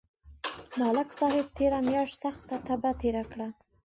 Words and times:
ملک 0.79 1.09
صاحب 1.19 1.45
تېره 1.57 1.79
میاشت 1.89 2.15
سخته 2.23 2.55
تبه 2.67 2.91
تېره 3.01 3.23
کړه 3.31 3.47